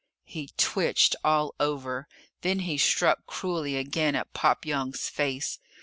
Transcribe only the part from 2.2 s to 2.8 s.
Then he